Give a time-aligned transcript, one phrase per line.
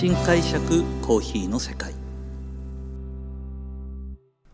[0.00, 1.92] 新解釈コーヒーの世界。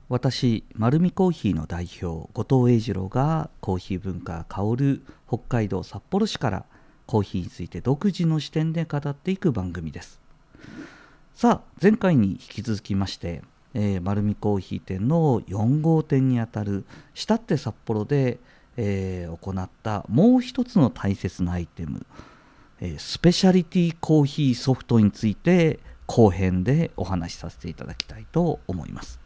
[0.09, 6.65] 私丸見コーヒーの代表後藤英二郎がコーヒー文化香る北海道札幌市から
[7.07, 10.21] コーヒーについて独自の視点で語っていく番組です。
[11.37, 13.43] さあ前回に引き続きまして
[13.73, 16.85] えー、丸見コーヒー店の4号店にあたる
[17.15, 18.41] したって札幌で、
[18.77, 22.05] えー、行ったもう一つの大切なアイテム、
[22.99, 29.19] スペシャリティコーヒーソフトについて後編でお話しさせていただきたいと思います。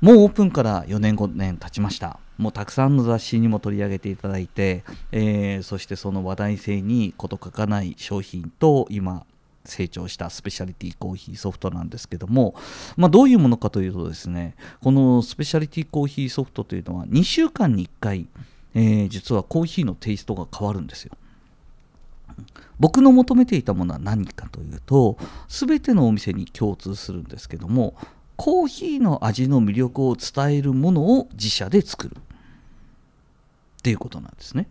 [0.00, 2.18] もうオープンから4年5年経ちました。
[2.38, 9.26] もうたくさんの雑誌にも取り上げていただいて、えー、そしてその話題性に事欠かない商品と今
[9.64, 12.54] 成長したスペシャリティコーヒーソフトなんですけども、
[12.96, 18.28] まあ、どういうものかというとですねこのスペシャリティコーヒーソフトというのは2週間に1回、
[18.74, 21.12] えー、実はコーヒーのテイストが変わるんですよ。
[22.78, 27.94] 僕の求めていたものは何かというと全てのお店に共通するんですけども
[28.36, 34.68] コーヒーの味の魅力を伝えるものを自社で作るっていうことなんですね。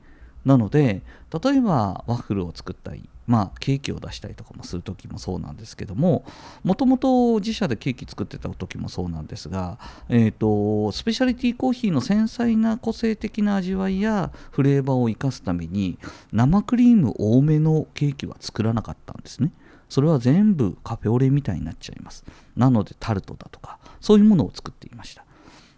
[0.48, 1.02] なので
[1.44, 6.24] 例えばワッフルを作ったりまあ、ケーキを出したりとかもする時もそうなんですけども
[6.64, 16.00] もともと自社でケーキ作ってた時もそうなんですが、えーと、スペシャリティコーヒーの繊細な個性的な味わいやフレーバーを生かすために
[16.32, 19.52] 生クリーム多めのケーキは作らなかったんですね。
[19.90, 22.24] それは全部カフェオレみたいになっちゃいます。
[22.56, 25.26] なのでタルトだとかそういうものを作っていました。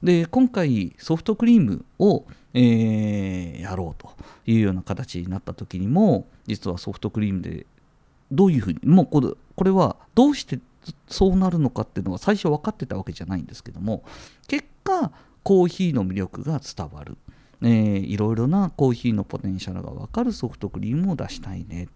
[0.04, 4.12] で今回ソフトクリームをえー、やろうと
[4.46, 7.66] いうような形になった時にも実はソフトクリームで
[8.32, 10.60] どういうふうにもうこれこれはどうして
[11.08, 14.04] そうなるのかっていうのは最初分かってたわけじゃないんですけども
[14.48, 15.12] 結果
[15.44, 17.18] コーヒーの魅力が伝わる、
[17.62, 21.88] えー、いろいろなコーヒーのポテンシャルが分かるソフトクリームを出したいね。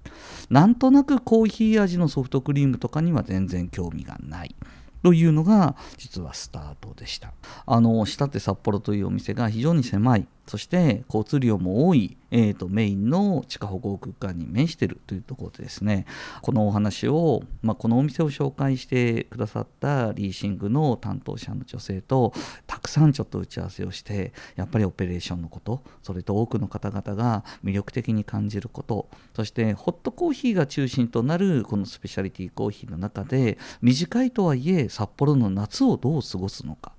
[0.50, 4.56] なんとなくコーヒー味のソフトクリームとかには全然興味がない。
[5.04, 7.34] というのが実はスタートでした。
[7.66, 10.28] あの下手札幌というお店が非常に狭い。
[10.48, 16.06] そして交通量も多い、えーと、メインの地下歩行空間に面しているというところでですね。
[16.42, 22.34] このお話を、まあ、このお店を紹介してくださったリーシングの担当者の女性と
[22.68, 36.94] たくさんちょっと打ち合わせをしてやっぱりオペレーションのことそれと多くの方々が魅力的に感じることそしてホットコーヒーが中心となるこのスペシャリティコーヒーの中で短いとはいえ札幌の夏をどう過ごすのか。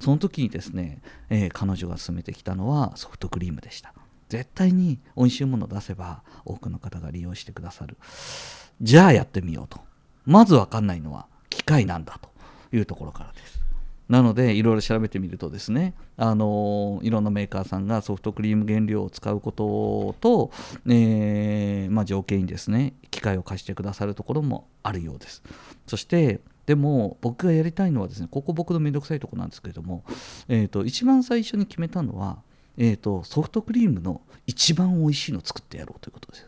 [0.00, 1.00] その時にですね、
[1.30, 3.94] えー、彼女が勧めてきたのはソフトクリームでした。
[4.28, 7.96] 絶対に美味しいものを出せば多くの方が利用してくださる。
[8.80, 9.80] じゃあやってみようと。
[10.24, 12.34] まず分かんないのは機械なんだと。
[12.76, 13.60] いうところからです。
[14.08, 20.50] なのでいろいろ調べてみるとですねあのいろんなメーカーさんがソフトクリーム原料を使うことと、
[20.86, 25.42] えー、まあ、条件にですね機械を貸してくださるところもあるようです。
[25.86, 30.04] そしてでも僕がやりたいのはですねここ僕のめんどくさいとこなんですけれども、
[30.48, 32.38] えーと、一番最初に決めたのは、
[32.78, 36.46] えーと、ソフトクリームの一番美味しいのを作ってやろうということです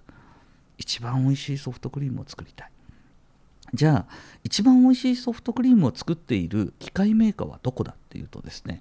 [0.79, 2.71] 一番美味しいソフトクリームを作りたい。
[3.75, 8.81] じゃあ一番美味しいソフトクリームを作っている機械メーカーはどこだっていうとですね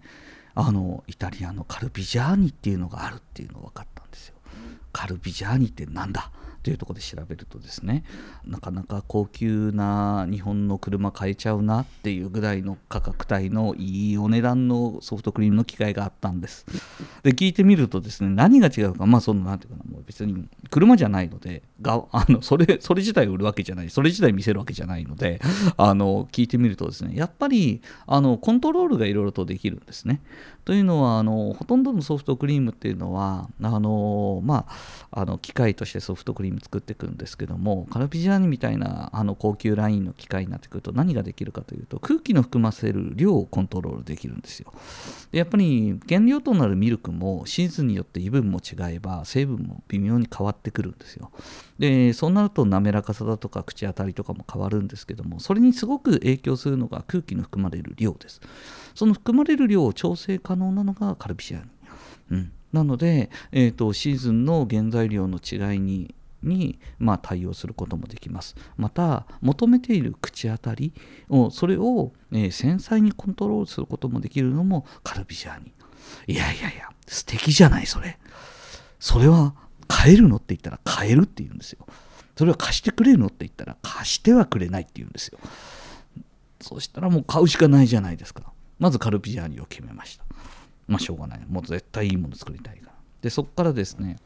[0.53, 4.35] あのイタリアのカルビジャーニっていうのがあるっていうのが分かったんですよ。
[4.93, 6.31] カルビジャーニってなんだ
[6.65, 8.03] というところで調べるとですね
[8.43, 16.65] なかなか高級な日本の車買えちゃうなっていうぐらいの価格帯のいいお値段のソフトクリームの機械があったんです。
[17.21, 25.39] で聞いてみるとですね何が違うかまあその何ていうかなもう別に車じゃないのでがあのそれそれ自体売るわけじゃないそれ自体見せるわけじゃないので
[25.77, 30.19] あの聞いてみるとですねやっぱりあのコントロールがいろいろとできるんですね。
[30.65, 34.65] というのはあのほとんどのソフトクリームっていうのはあのま
[35.11, 44.73] ああの機械としてソフトクリーム作っていくんですけどもカルピジャーニみたいなあの高級ラインの機械になってくると何ができるかというと空気の含ませる量をコントロールできるんですよ。
[45.31, 51.31] でやっぱり原料となるミルクもシーズンによって油分も違えば成分も微妙に変わってくるんですよ。
[51.79, 58.41] でそうなると滑らかさだとか口当たりとかも変わるんですけどもそれにすごく影響するのが空気の含まれる量です。
[58.93, 61.69] その含まれる量を調整可能なのがカルピジャーニ、
[62.31, 66.13] うん、なので、えーと、シーズンの原材料の違いに
[66.45, 68.55] に、まあ、対応することもできます。
[68.77, 70.93] また求めている口当たり
[71.29, 75.73] をそれを、えー、繊細にコントロールすることもできるのもカルビジャーニ。
[76.27, 78.17] いやいやいや素敵じゃないそれ。
[78.99, 79.55] それは
[79.87, 81.85] 買えるのって言ったら買えるって言うんですよ。
[82.37, 85.39] それは貸してくれるのって言ったら貸してはくれないって言うんですよ。
[86.61, 88.51] そしたらもう買うしかないじゃないですか。
[88.79, 90.25] まずカルビジャーニを決めました。
[90.87, 91.45] まあしょうがない。
[91.47, 92.91] もう絶対いいもの作りたいから。
[93.21, 94.17] で、そこからですね、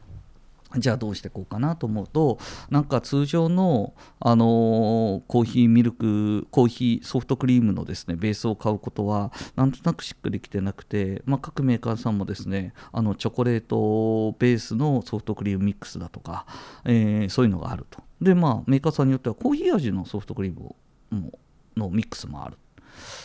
[0.76, 2.38] じゃあどうしていこうかなと思うと
[2.70, 16.46] なんか通常の、あのー、コーヒーミルクコーヒーソフトクリームのですねベースを買うことはなんとなくしっくりきてなくて、まあ、各メーカーさんもですねあのチョコレートベースのソフトクリームミックスだとか、
[16.84, 18.02] えー、そういうのがあると。
[18.20, 20.74] でまあメーカーさんによってはコーヒー味のソフトクリーム
[21.10, 21.38] も
[21.76, 22.58] のミックスもある。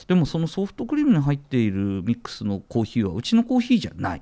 [0.08, 4.22] でもそのソフトクリームに入っているミックスのコーヒーはうちのコーヒーじゃない。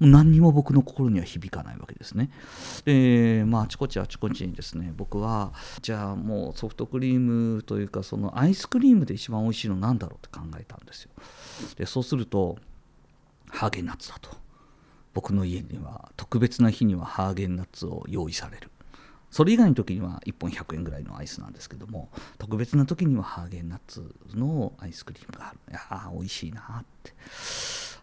[0.00, 2.30] 何にも僕の心には響かないわけですね。
[2.84, 5.52] でまあちこちあちこちにですね僕は
[5.82, 11.10] じゃあもうソフトクリームというかそのアイスクリームで一番美味しいのなんだろうって考えたんですよ。
[11.76, 12.58] でそうすると
[13.50, 14.30] ハーゲンナッツだと
[15.12, 18.70] 僕の家には特別な日にはハーゲンナッツを用意される。
[19.30, 22.08] それ以外の時には1本100円ぐらいのアイスなんですけども
[22.38, 27.12] 特別な時にはハーゲンナッツのアイスクリームがあるいや美味しいなって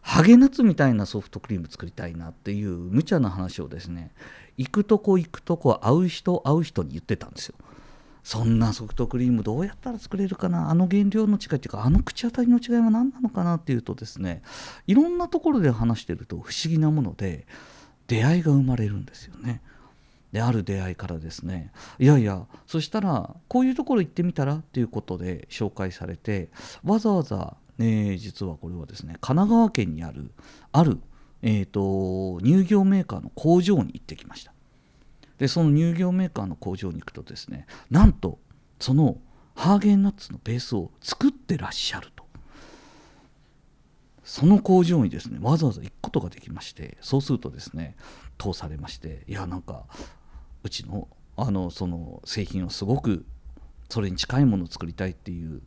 [0.01, 4.11] ハゲナツみたいなソフトクリーム作りたいなっていう無茶な話をですね
[4.57, 7.55] 行くとこ行くとこ会う人会う人に言ってたんですよ
[8.23, 10.69] そんなソフトクリームどうやったら作れるかな？
[10.69, 14.43] あの原料の違いっていうかあの口当たりの違いは何なのかなっていうとですね
[14.85, 17.47] いろんなところで話してると不思議なもので
[18.07, 19.61] 出会いが生まれるんですよね。
[20.31, 26.49] である出会いからですねいやいやそしたらこういうところ行ってみたらっていうことで紹介されて
[26.83, 30.31] わざわざえー、実はこれはですね神奈川県にある
[30.71, 30.99] ある、
[31.41, 34.53] えーと、乳業メーカーの工場に行ってきました。
[35.37, 38.37] でその乳業メーカーの工場に行くとですねなんと
[38.79, 39.17] その
[39.55, 42.21] ハーゲンナッツのベースを作ってらっしゃると。
[44.23, 47.95] その工場にですねわざわざ行くことができましてそうするとですね
[48.37, 49.83] 通されましていやなんか
[50.63, 53.25] うちのあのその製品をすごく
[53.89, 55.61] それに近いものを作りたいっていう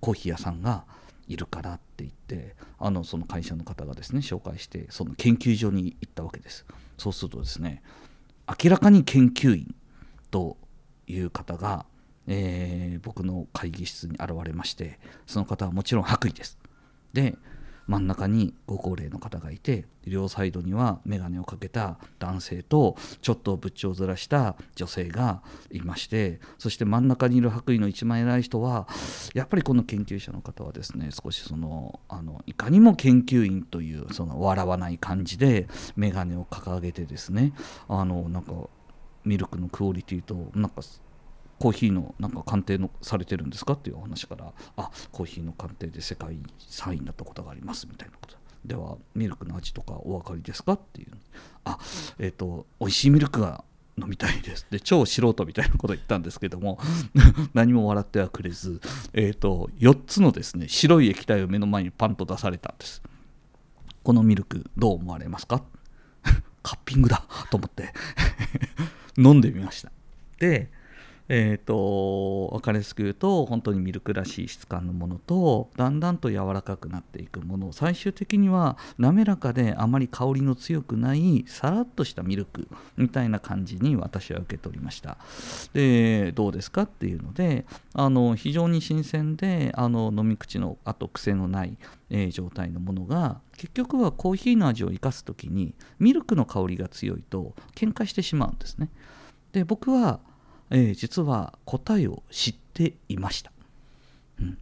[0.00, 0.84] コーヒー屋さんが
[1.30, 6.66] いるからって言ってあのその会社の方がですね紹介してその研究所に行ったわけです。
[6.98, 7.82] そうするとですね
[8.62, 9.74] 明らかに研究員
[10.32, 10.56] と
[11.06, 11.86] いう方が、
[12.26, 16.58] えー、僕の会議室に現れましてその方はもちろん白衣です。
[17.12, 17.36] で
[17.90, 25.42] 真ん中にご高齢の方がいて両サイドには眼鏡をかけた男性とちょっと仏頂をずらした女性が
[25.72, 28.86] いましてそして真ん中にいる白衣の一番偉い人は
[29.34, 35.66] やっぱりこの研究者の方はですね少しそのあのいかにも研究員というその笑わない感じで
[35.96, 37.52] 眼鏡を掲げてですね
[37.88, 38.52] あのなんか
[39.24, 40.80] ミルクのクオリティとなんか
[41.60, 48.40] コーヒーのなんか鑑定のされてるんですかっていうお話からあコーヒーの鑑定で世界3位になったことがありますみたいなこと。
[48.64, 51.08] ではミルクの味とかお分かりですかっていう。
[51.64, 51.78] あ
[52.18, 53.62] えっ、ー、と美味しいミルクが
[53.98, 54.66] 飲みたいです。
[54.70, 56.78] で超素人みたいなこと言ったんですけども
[57.52, 58.80] 何も笑ってはくれず、
[59.12, 63.02] えーと、4つのですね白い液体を目の前にパンと出されたんです。
[64.02, 65.62] このミルクどう思われますか？
[66.62, 67.92] カッピングだと思って。
[69.18, 69.92] 飲んでみました。
[70.38, 70.70] で
[71.32, 77.72] えーと、分かりやすく言うと本当にミルクらしい質感のものとだんだんと柔らかくなっていくもの。
[77.72, 82.66] 最終的には滑らかであまり香りの強くないさらっとしたミルク
[82.96, 85.18] みたいな感じに私は受け取りました。
[85.72, 91.78] でどうですかっていうのであの非常に新鮮であの飲み口のあと癖のない、
[92.10, 98.90] えー、状態のものが結局はコーヒーの味を生かす時にミルクの香りが強いと喧嘩してしまうんですね。
[99.52, 100.18] で僕は
[100.70, 103.52] えー、実は答えを知っていました。
[104.40, 104.58] うん、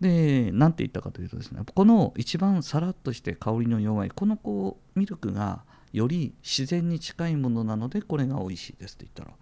[0.00, 9.36] で何て言ったかというとですねこの一番さらっとして香りの弱いこのこうミルクがより自然に近いものなのでこれが美味しいですって言ったら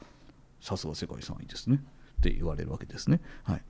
[0.61, 1.83] さすが世界3位ですね
[2.19, 3.21] って言われるわけですね。
[3.43, 3.62] はい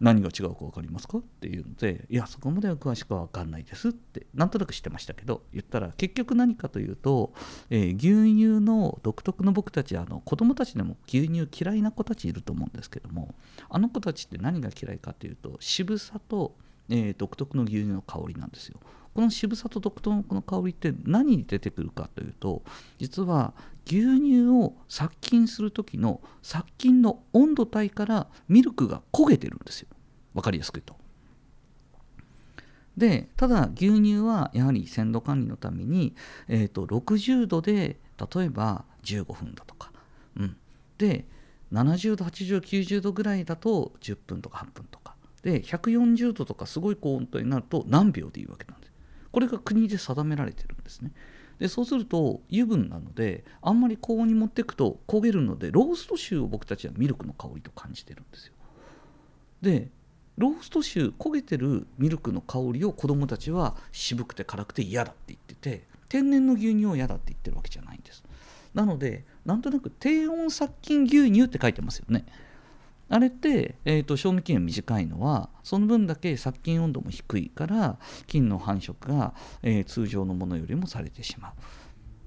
[0.00, 1.18] 何が違うか分かりますか？
[1.18, 7.34] っていうのでいやそこまでは詳しくは分かんないですってなんとなく知ってましたけど言ったら結局何かというと、
[7.68, 13.34] えー、牛乳の独特の僕たちあの子供たちでも牛乳嫌いな子たちいると思うんですけども
[13.68, 16.56] あの子たちって何が嫌いかというと渋さと、
[16.88, 18.80] えー、独特の牛乳の香りなんですよ。
[19.14, 22.62] この渋さと独特のこの香りって何に出てくるかというと
[22.98, 23.54] 実は
[23.86, 29.88] 牛乳を殺菌する時の殺菌の温度帯からミルクが焦げてるんですよ。
[30.34, 30.96] 分かりやすく言うと。
[32.96, 36.14] でただ牛乳はやはり鮮度管理のために、
[36.48, 37.98] えーと、60度で
[38.34, 39.90] 例えば15分だとか、
[40.36, 40.56] うん、
[40.98, 41.24] で
[41.72, 45.14] 70度80度90度ぐらいだと10分とか8分とか。
[45.42, 48.79] で140度とかすごい高温度になると何秒でいいわけなんです
[49.32, 51.12] これが国で定められてるんですね。
[51.58, 58.54] でそうすると油分なのであんまり高温に持っていくと焦げるのでロースト臭を僕たちはミルクの香りと感じてるんですよ。
[59.60, 59.88] で
[60.38, 68.24] ロースト臭焦げてるミルクの香りを子どもたちは渋くて辛くて嫌だって言ってて天然の牛乳を嫌だって言ってるわけじゃないんです。
[68.72, 72.24] なのでなんとなく低温殺菌牛乳って書いてますよね。
[73.10, 77.98] あれって、えーと、賞味期限短いのはその分だけ殺菌温度も低いから
[78.28, 81.52] 菌の繁殖が、えー、通常のものよりもされてしまう。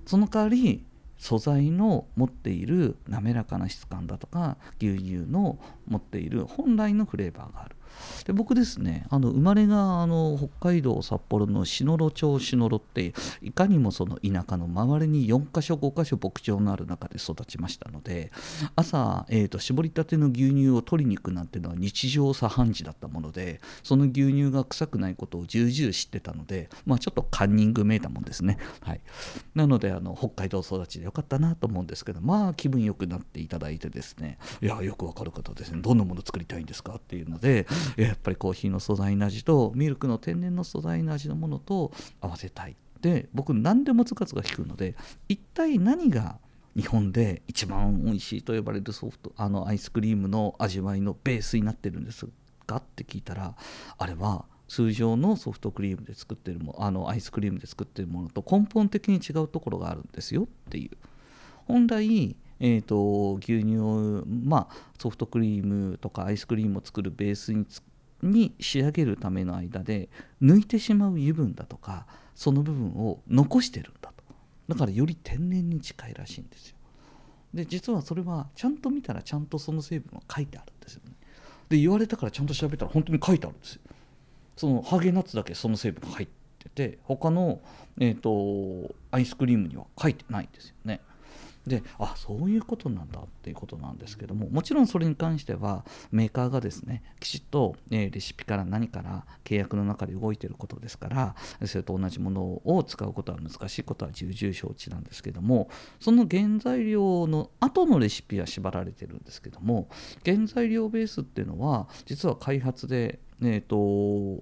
[0.05, 0.85] その代わり
[1.17, 7.77] 素材の持っている滑らかな質感だとか牛乳の持っている本来のフレーバーがある。
[8.25, 18.31] で僕ですねあの生まれがあの北海道札幌の篠路町篠路っていかにもその田舎の周りに4か所5か所牧場のある中で育ちましたので
[18.75, 29.01] 朝、えーと、絞りたての牛乳を取りに行くなんてのは日常茶飯事だったものでその牛乳が臭くないことを重々知ってたので、まあ、ちょっとカンニングめいたもんですね、はい、
[29.55, 35.81] なのであの北海道育ちでよかったなと思うんですけどまあ気分よくなっていただいてですねいやよくわかる方ですね。
[35.81, 44.95] どんなもの作りたいんですかっていうので やっぱりコーヒーの素材の味とミルクの天然の素材の味のものと合わせたいで僕何でもつかつが引くので
[45.27, 46.39] 一体何が
[46.75, 52.27] 日本で一番美味しいと呼ばれるソフトあのアイスクリームの味わいのベースになってるんです
[52.65, 53.55] かって聞いたら
[53.97, 60.97] あれは通常のソフトクリームで作ってるもあのアイスクリームで作ってるものと根本的に違うところがあるんですよっていう。
[61.65, 62.35] 本来
[62.65, 67.65] えーと、牛乳を、まあ、ソフトクリームとかアイスクリームを作るベースに
[68.21, 70.07] に仕上げるための間で
[70.41, 74.23] 抜いてしまう油分だとかその部分を残してるんだと。
[74.69, 76.77] だからより天然に近いらしいんですよ。
[77.53, 81.11] で実はそれはちゃんと見たらちゃんとその成分が書いてあるんですよね。
[81.67, 83.81] で言われたからちゃんと調べたら本当に書いてあるんですよ。
[84.55, 86.27] そのハーゲナッツだけその成分が入っ
[86.59, 87.61] てて他の、
[87.99, 91.01] えーとアイスクリームには書いてないんですよね。
[91.67, 109.87] であそういうことなんだっていうことなんですけどももちろんそれに関してはメーカーがですねきちっと、え、レシピから何から契約の中で動いてることですからそれと同じものを使うことは難しいことは重々承知なんですけどもその原材料の後のレシピは縛られてるんですけども
[110.25, 113.75] 原材料ベースっていうのは実は開発でえーと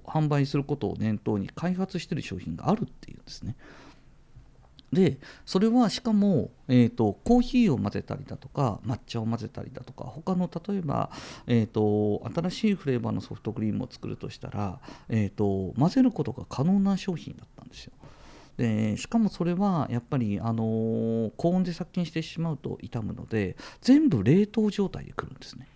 [0.08, 3.56] 販売することを念頭に開発してる商品があるっていうんですね。
[4.92, 11.10] でそれはしかも、えーと、コーヒーを混ぜたりだとか抹茶を混ぜたりだとか他の例えば、
[11.46, 17.92] えーと、新しいフレーバーのソフトクリームを作るとしたら、えーと、混ぜることが可能な商品だったんですよ。
[18.58, 25.66] でしかもそれはやっぱり、あのー、高温で殺菌してしまうと傷むので全部冷凍状態でくるんですね。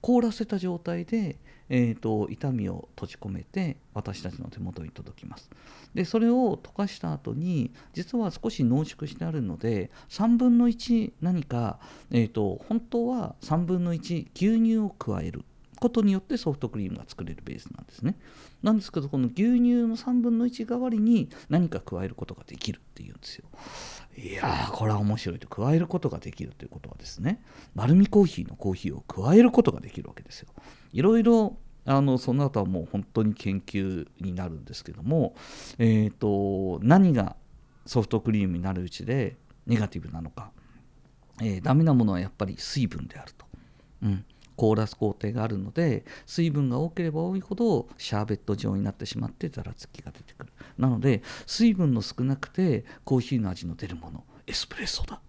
[0.00, 1.36] 凍らせた状態で、
[1.68, 5.50] えーと、痛みを閉じ込めて私たちの手元に届きます。
[5.94, 11.78] でそれを溶かした後に実は少し濃縮してあるので3分の1何か、
[12.10, 15.44] えーと、本当は3分の1牛乳を加える。
[15.84, 18.16] ことによってソフトクリームが作れるベースなんですね。
[18.62, 23.44] なんですけどこの牛乳の3分の1代わりに何か加えることができるっていうんですよ。
[24.16, 25.48] いやーこれは面白いと。
[25.48, 27.42] 加えることができるということはですね
[27.74, 30.48] 丸みコーヒーのコーヒーを加えることができるわけですよ。
[30.94, 35.34] いろいろあのその後はもう本当に研究になるんですけども、
[35.78, 37.36] えーと、何が
[37.84, 39.36] ソフトクリームになるうちで
[39.66, 40.50] ネガティブなのか、
[41.42, 43.44] えー、ダメなものはやっぱり水分であると、
[44.02, 44.24] うん、
[44.56, 50.52] 凍らす工程があるので水分が多ければ多いほどシャーベット状になってしまってざらつきが出てくる。
[50.78, 55.20] なので水分の少なくてコーヒーの味の出るものエスプレッソだ。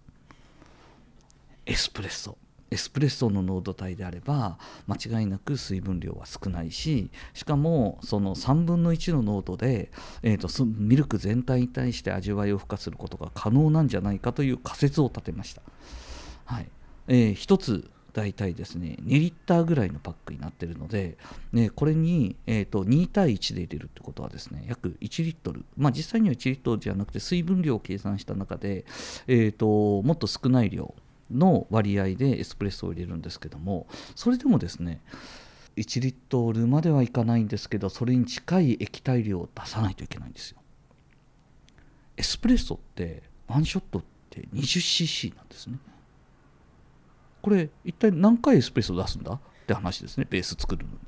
[1.66, 2.38] エスプレッソ。
[2.76, 9.92] エスプレッソの濃度帯であれば間違いなく水分量は少ないししかもその3分の1の濃度で、
[10.24, 15.62] えーと、ミルク全体に対して味わいを付加することが可能なんじゃないかという仮説を立てました、
[16.44, 16.68] はい。
[17.08, 21.18] えー、1つ大体ですね2リッターぐらいのパックになってるので、
[21.54, 25.64] ね、これに、えーと、2対1で入れるってことはですね約1リットル。
[25.78, 28.86] まあ実際には1リットルじゃなくて水分量を計算した中で、
[29.28, 30.94] えーと、もっと少ない量
[31.32, 35.02] の割合でエスプレッソを入れるんですけどもそれでもですね
[35.78, 40.60] 1リットルまではいかないんですけどそれに近い液体量を出さないといけないんですよ。
[42.18, 45.78] エスプレッソってワンショットって 20cc なんですね。
[47.42, 49.34] これ一体何回エスプレッソ出すんだ？
[49.34, 50.26] って話ですね。
[50.30, 51.00] ベース作るのに。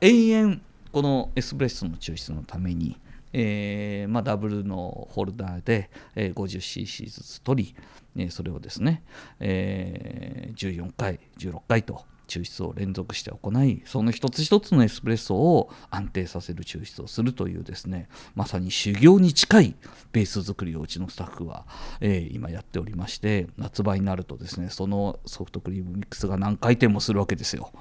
[0.02, 0.62] 永遠
[0.92, 2.98] このエスプレッソの抽出のために、
[3.32, 7.74] えーまあ、ダブルのホルダーで、えー、50cc ずつ取
[8.16, 9.02] り、それをですね、
[9.38, 19.74] えー、14回16回と抽出を連続して行いその一つ一つのエスプレッソを安定させる抽出をするというですねまさに修行に近い
[20.12, 21.66] ベース作りをうちのスタッフは、
[22.00, 27.72] え、今やっておりまして夏場になるとですねそのソフトクリームミックスが何回転もするわけですよ。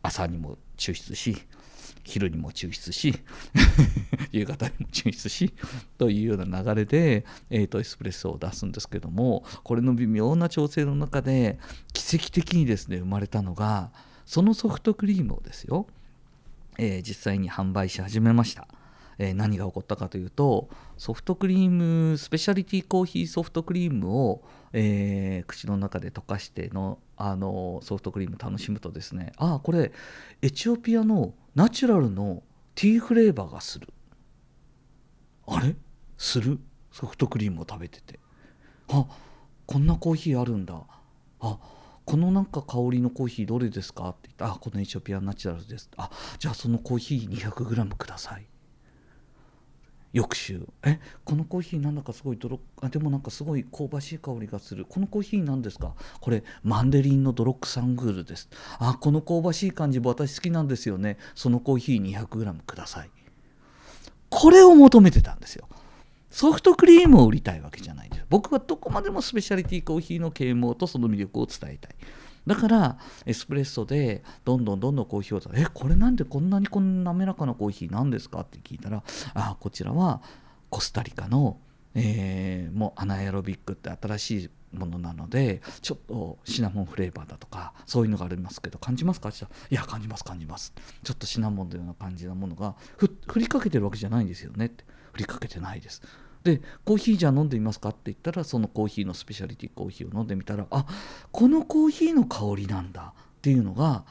[0.00, 1.36] 朝にも抽出し
[2.08, 3.14] 昼にも抽出し
[4.32, 5.52] 夕方にも抽出し
[5.98, 11.58] というような流れで、えーと、エスプレッソを出すんですけどもこれの微妙な調整の中で
[11.92, 13.90] 奇跡的にですね生まれたのが
[14.24, 15.86] そのソフトクリームをですよ、
[16.78, 18.68] えー、実際に販売し始めました。
[19.18, 29.90] えー、何が起こったかというとソフトクリームスペシャリティコーヒーソフトクリームを、えー、口の中で溶かしてのあのソフトクリーム楽しむとですねああこれ
[30.40, 32.44] エチオピアのナチュラルの
[32.76, 33.88] ティーフレーバーがする。
[35.48, 35.74] あれ？
[36.16, 36.60] する？
[36.92, 38.20] ソフトクリームを食べてて。
[38.88, 39.04] あ
[39.66, 40.80] こんなコーヒーあるんだ。
[41.40, 41.58] あ
[42.04, 44.10] このなんか香りのコーヒーどれですか？
[44.10, 45.90] って言ったあこのエチオピアナチュラルです。
[45.96, 46.08] あ
[46.38, 48.46] じゃあそのコーヒー 200g ください。
[50.12, 50.66] 翌週。
[50.82, 54.86] えこのコーヒーなんだかすごい泥あでもなんかすごい香ばしい香りがする。
[54.88, 55.94] このコーヒーなんですか？
[56.20, 58.48] これマンデリンのドロックサングールです。
[58.78, 61.18] あこの香ばしい感じ私好きなんですよね。
[61.34, 63.10] そのコーヒー 200g ください。
[64.30, 65.68] これを求めてたんですよ。
[66.30, 68.26] ソフトクリームを売りたいわけじゃないんです。
[68.28, 71.94] 僕はどこまでもスペシャリティコーヒーの啓蒙とその魅力を伝えたい。
[72.48, 78.40] だからエスプレッソでどんどんどんどんコーヒーをえこれなんでこんなにこんな滑らかなコーヒーなんですか？
[78.40, 80.20] って聞いたらあこちらは
[80.70, 81.58] コスタリカの、
[81.94, 89.28] えー、もうアナエロビックって新しいものなのでちょっとシナモンフレーバーだとかそういうのがありますけど感じますか？
[89.70, 90.72] いや感じます感じます
[91.04, 94.84] ちょっとシナモンのような感じなものがふ振りかけてるわけじゃないんですよねって。
[95.12, 96.00] 振りかけてないです。
[96.44, 97.90] でコーヒーじゃあ飲んでみますか？
[97.90, 100.86] って言ったらそのコーヒーのスペシャリティコーヒーを飲んでみたらあ
[101.32, 104.04] このコーヒーの香りなんだっていうのが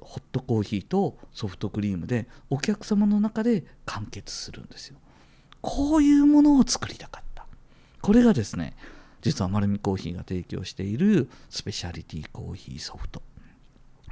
[0.00, 4.96] ホットコーヒーとソフトクリームでお客様の中で完結するんですよ。
[5.60, 7.46] こういうものを作りたかった。
[8.00, 8.74] これがですね
[9.20, 13.22] 実は丸見コーヒーが提供しているスペシャリティコーヒーソフト。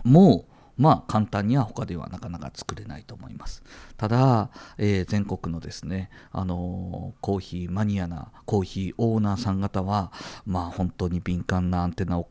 [0.02, 3.62] もうまあ簡単には他ではなかなか作れないと思います。
[3.96, 10.12] ただ、えー、全国のですねあのー、コーヒーマニアなコーヒーオーナーさん方は
[10.44, 12.28] まあ本当に敏感なアンテナを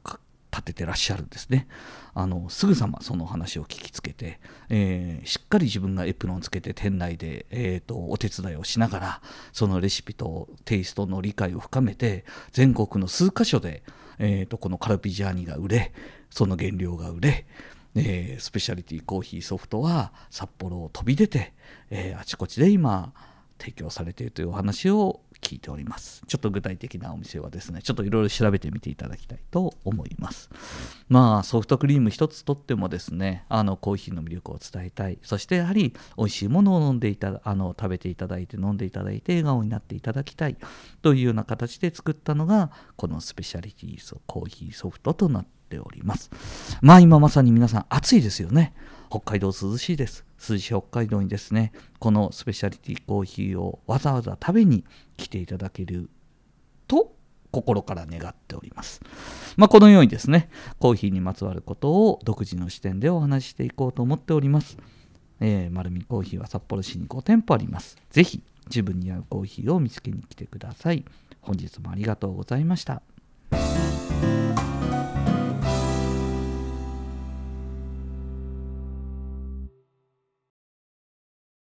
[0.55, 1.67] 立ててらっしゃるんですね。
[2.13, 13.83] あのすぐさまその話を聞きつけて、えー、しっかり自分がエプロンつけて店内で、えーと、とお手伝いをしながらそのレシピとテイストの理解を深めて全国の数カ所で、
[14.17, 15.91] えーとこのカルピジャーニが売れ
[16.29, 17.45] その原料が売れ
[17.95, 21.53] えー、スペシャリティコーヒーソフトは札幌を飛び出て、
[21.89, 23.13] えー、あちこちで今
[23.57, 26.23] 提供されているというお話を聞いております。
[26.27, 30.49] ちょっと具体的なお店はですね、ちょっといろいろ調べてみていただきたいと思います。
[31.07, 35.19] まあ、ソフトクリーム一つとってもですね、あのコーヒーの魅力を伝えたい。
[35.21, 40.57] そしてやはり美味しいものを飲んでいたあの食べていただいて飲んでいただいて笑顔になっていただきたい
[41.01, 46.29] というような形で作ったのがこのスペシャリティコーヒーソフトとなております。
[46.81, 48.73] まあ今まさに皆さん暑いですよね。
[49.09, 50.25] 北海道涼しいです。
[50.49, 54.83] 涼しい北海道にですね、このスペシャリティコーヒーをわざわざ食べに
[55.17, 56.09] 来ていただける
[56.87, 57.15] と
[57.51, 59.01] 心から願っております。
[59.55, 60.49] まあ、このようにですね、
[60.79, 64.77] コーヒーにまつわることを独自の視点でお話ししていこうと思っております。
[65.39, 67.97] えー、丸見コーヒーは札幌市に5店舗あります。
[68.09, 71.05] ぜひ自分に合うコーヒーを見つけに来てください。
[71.41, 73.01] 本日もありがとうございました。